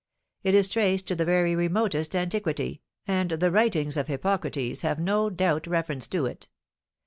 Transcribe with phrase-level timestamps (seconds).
[0.41, 5.29] It is traced to the very remotest antiquity, and the writings of Hippocrates have no
[5.29, 6.49] doubt reference to it.